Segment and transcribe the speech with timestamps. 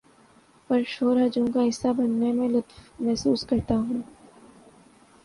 [0.69, 4.01] پر شور ہجوم کا حصہ بننے میں لطف محسوس کرتا ہوں